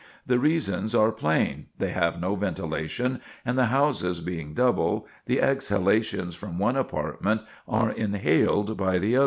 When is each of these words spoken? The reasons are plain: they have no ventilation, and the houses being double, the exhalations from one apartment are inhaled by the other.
The 0.25 0.39
reasons 0.39 0.95
are 0.95 1.11
plain: 1.11 1.67
they 1.77 1.91
have 1.91 2.19
no 2.19 2.35
ventilation, 2.35 3.21
and 3.45 3.55
the 3.55 3.67
houses 3.67 4.19
being 4.19 4.55
double, 4.55 5.05
the 5.27 5.39
exhalations 5.39 6.33
from 6.33 6.57
one 6.57 6.75
apartment 6.75 7.41
are 7.67 7.91
inhaled 7.91 8.75
by 8.77 8.97
the 8.97 9.13
other. 9.17 9.19